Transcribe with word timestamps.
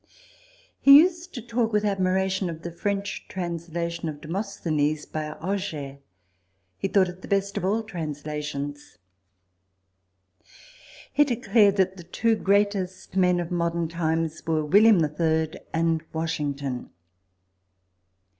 He 0.79 0.97
used 0.97 1.31
to 1.35 1.43
talk 1.43 1.71
with 1.71 1.85
admiration 1.85 2.49
of 2.49 2.63
the 2.63 2.71
French 2.71 3.27
translation 3.27 4.09
of 4.09 4.19
Demosthenes 4.19 5.05
by 5.05 5.27
Auger: 5.33 5.99
he 6.79 6.87
thought 6.87 7.07
it 7.07 7.21
the 7.21 7.27
best 7.27 7.55
of 7.55 7.63
all 7.63 7.83
translations. 7.83 8.97
He 11.13 11.23
declared 11.23 11.75
that 11.75 11.97
the 11.97 12.03
two 12.03 12.33
greatest 12.35 13.15
men 13.15 13.39
of 13.39 13.51
modern 13.51 13.87
times 13.89 14.41
were 14.47 14.65
William 14.65 15.01
the 15.01 15.07
Third 15.09 15.59
and 15.71 16.03
Washington. 16.13 16.89